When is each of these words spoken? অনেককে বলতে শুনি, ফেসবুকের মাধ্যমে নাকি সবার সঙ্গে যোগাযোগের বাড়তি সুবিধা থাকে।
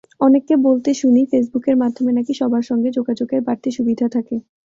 অনেককে 0.21 0.55
বলতে 0.67 0.89
শুনি, 0.93 1.21
ফেসবুকের 1.31 1.75
মাধ্যমে 1.81 2.11
নাকি 2.17 2.33
সবার 2.33 2.63
সঙ্গে 2.69 2.89
যোগাযোগের 2.97 3.41
বাড়তি 3.47 3.69
সুবিধা 3.77 4.07
থাকে। 4.15 4.35